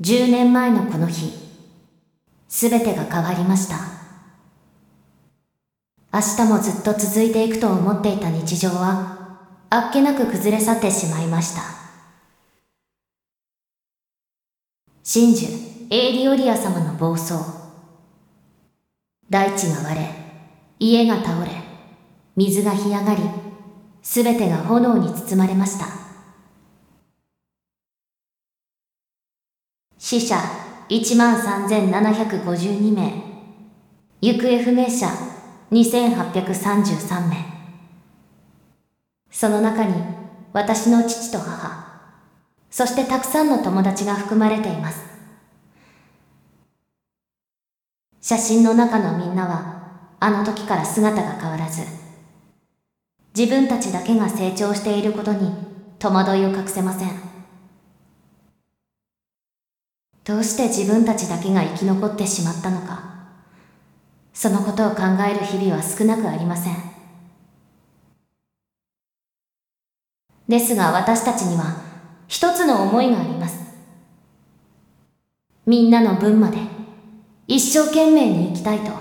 [0.00, 1.32] 10年前のこの日、
[2.48, 3.76] すべてが変わりました。
[6.12, 11.62] 明日もずっと続いていくと思っていた日常は、あっけなく崩れ去ってしまいました。
[15.02, 15.48] 真珠、
[15.90, 17.34] エーリオリア様の暴走。
[19.28, 20.10] 大地が割れ、
[20.78, 21.50] 家が倒れ、
[22.36, 23.22] 水が干上がり、
[24.00, 26.07] すべてが炎に包まれました。
[30.10, 30.36] 死者
[30.88, 33.12] 13,752名。
[34.22, 35.06] 行方不明者
[35.70, 37.36] 2833名。
[39.30, 39.92] その中に
[40.54, 41.84] 私の父と母、
[42.70, 44.98] そしてたくさんの友達が含まれています。
[48.22, 49.90] 写真の中のみんなは
[50.20, 51.82] あの時から姿が変わらず、
[53.36, 55.52] 自分たちだけが成長していることに
[55.98, 57.27] 戸惑いを隠せません。
[60.28, 63.00] どうして自分たちだけが生き残ってしまったのか。
[64.34, 66.74] そのことを考える日々は少なくありません。
[70.46, 71.80] ですが私たちには
[72.26, 73.58] 一つの思いがあります。
[75.64, 76.58] みんなの分まで
[77.46, 78.92] 一生懸命に生きたいと。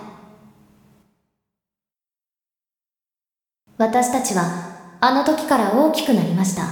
[3.78, 6.70] 私たちはあの時から大きくなりました。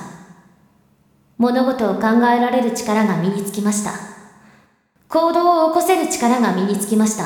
[1.37, 4.14] 物事を考えられる力が身につきました。
[5.07, 7.25] 行動を起こせる力が身につきました。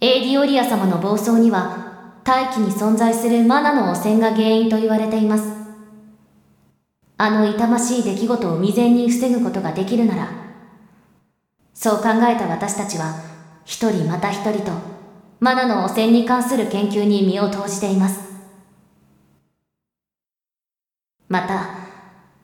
[0.00, 5.44] エーディオリア様の暴走には、大気に存在するマナの汚染が原因と言われています。
[7.16, 10.28] あの痛ましい出来事を未然に防ぐことができるなら、
[11.74, 13.14] そう考えた私たちは、
[13.64, 14.72] 一人また一人と、
[15.40, 18.20] マナの汚染に関する研究に身を投じています。
[21.28, 21.68] また、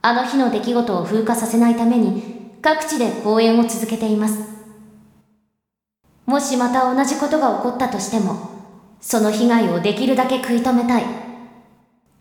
[0.03, 4.39] あの日の出来事を風化させないために、各地で講演を続けています。
[6.27, 8.51] もしまた同じことが起こったとしても、
[9.01, 11.05] その被害をできるだけ食い止めたい。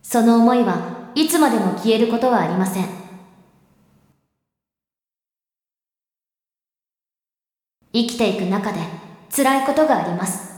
[0.02, 2.86] その思いはいつまでも消えることはありません。
[7.92, 8.80] 生きていく中で
[9.36, 10.50] 辛いことがあります。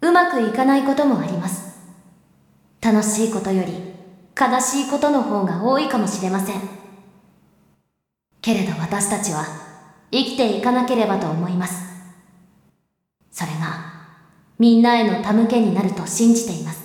[0.00, 1.76] うまくいかないこともあります。
[2.80, 3.72] 楽しいことより
[4.38, 6.60] 悲しいことの方が多いかもしれません。
[8.42, 9.46] けれど私たちは
[10.10, 11.80] 生きていかなければと思います。
[13.30, 13.92] それが
[14.58, 16.82] みんなへの手向けになると信じています。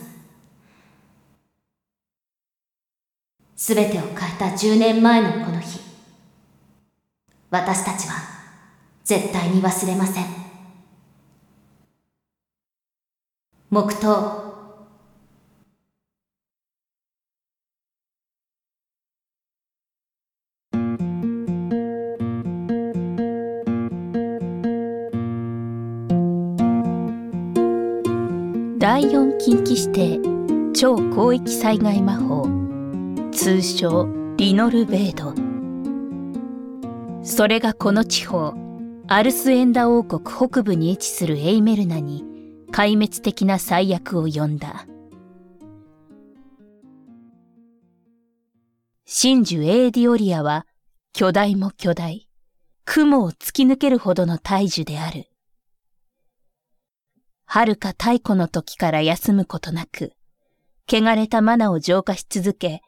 [3.56, 5.80] すべてを変えた10年前のこの日、
[7.50, 8.14] 私たちは
[9.04, 10.26] 絶対に忘れません。
[13.72, 14.47] 黙祷
[28.90, 32.48] 第4近畿指定超広域災害魔法。
[33.34, 35.34] 通称リノルベード。
[37.22, 38.54] それがこの地方
[39.10, 42.24] アルスエンダ王国北部に位置するエイメルナに
[42.72, 44.88] 壊滅的な最悪を呼んだ。
[49.06, 50.66] 真珠エーディオリアは
[51.12, 52.30] 巨大も巨大
[52.86, 55.26] 雲を突き抜けるほどの大樹である。
[57.50, 60.14] 遥か太古の時から休むことなく、
[60.86, 62.82] 汚れたマナを浄化し続け、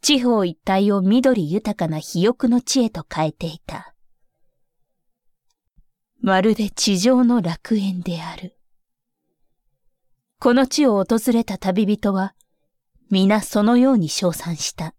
[0.00, 3.94] 地方一帯を緑豊かな肥沃の地へと変えていた。
[6.20, 8.56] まるで地上の楽園である。
[10.38, 12.34] この地を訪れた旅人は、
[13.10, 14.94] 皆そのように称賛した。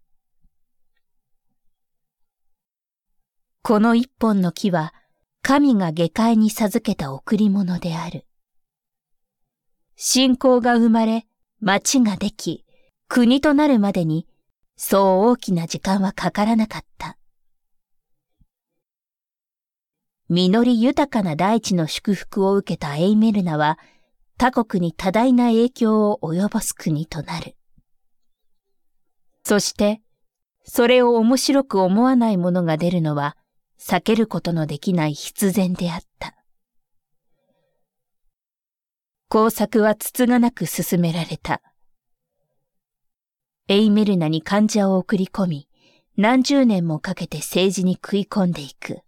[3.62, 4.92] この一本の木は、
[5.40, 8.26] 神が下界に授けた贈り物である。
[10.02, 11.26] 信仰が生まれ、
[11.60, 12.64] 町ができ、
[13.06, 14.26] 国となるまでに、
[14.74, 17.18] そう大きな時間はかからなかった。
[20.30, 23.78] 実り豊かな大地の祝福を受けたエイメルナは、
[24.38, 27.54] 他国に多大な影響を及ぼす国となる。
[29.44, 30.00] そして、
[30.64, 33.36] それを面白く思わない者が出るのは、
[33.78, 36.34] 避けることのできない必然であった。
[39.32, 41.62] 工作はつつがなく進められた。
[43.68, 45.68] エイメルナに患者を送り込み、
[46.16, 49.02] 何十年もかけて政治に食い込んでいく。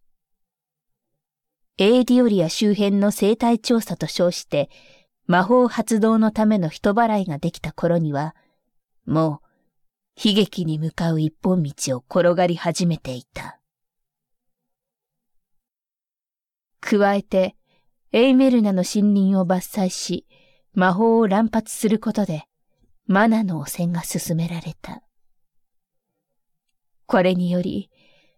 [1.77, 4.71] エーディオリア周辺の生態調査と称して、
[5.27, 8.37] 魔法発動のための人払いができた頃には、
[9.05, 9.43] も
[10.25, 13.59] う、悲劇に向かう一本道を転がり始めていた。
[16.81, 17.57] 加えて、
[18.13, 20.27] エイメルナの森林を伐採し、
[20.75, 22.45] 魔法を乱発することで、
[23.07, 25.03] マナの汚染が進められた。
[27.07, 27.91] これにより、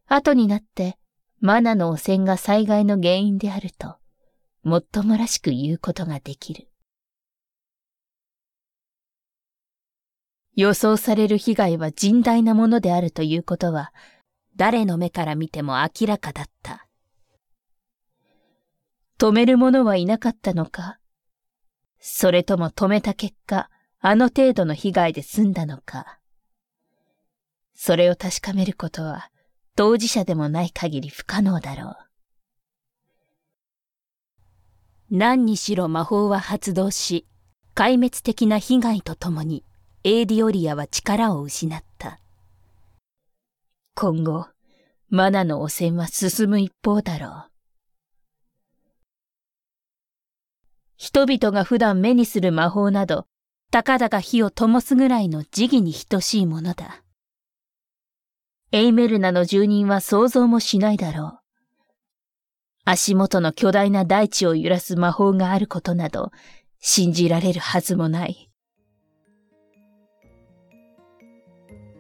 [0.06, 0.96] 後になって
[1.40, 3.96] マナの汚染が災害の原因であると、
[4.62, 6.68] もっともらしく言うことができる。
[10.56, 13.92] 予想される被害は甚大なものであるということは、
[14.56, 16.83] 誰の目から見ても明らかだった。
[19.18, 20.98] 止める者はいなかったのか
[22.00, 23.70] それとも止めた結果、
[24.00, 26.18] あの程度の被害で済んだのか
[27.74, 29.30] それを確かめることは、
[29.76, 31.96] 当事者でもない限り不可能だろう。
[35.10, 37.26] 何にしろ魔法は発動し、
[37.74, 39.64] 壊滅的な被害とともに、
[40.02, 42.20] エーディオリアは力を失った。
[43.94, 44.46] 今後、
[45.08, 47.53] マナの汚染は進む一方だろう。
[51.04, 53.26] 人々が普段目にする魔法など、
[53.70, 57.02] たかだか火を灯すぐらいの時義に等しいものだ。
[58.72, 61.38] エイメルナの住人は想像もしないだろう。
[62.86, 66.32] 足元の巨大な大地を揺らす魔法があることなど、
[66.80, 68.50] 信じられるはずもない。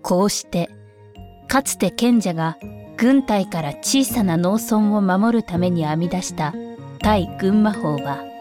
[0.02, 0.70] こうして、
[1.46, 2.56] かつて賢者が
[2.96, 6.54] 軍隊から小さな農村を守るために編み出した
[7.00, 8.33] 対軍魔法は、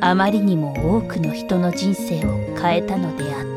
[0.00, 3.55] あまりにも多くの人の人生を変えたのであった。